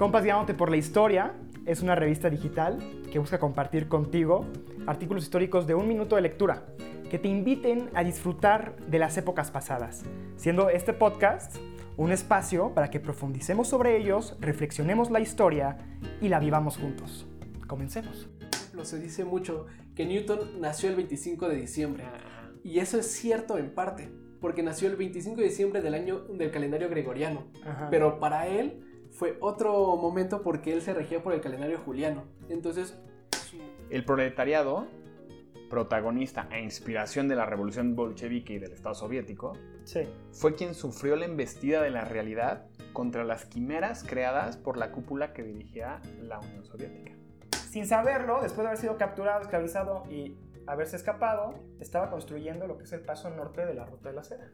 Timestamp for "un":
5.74-5.86, 11.98-12.12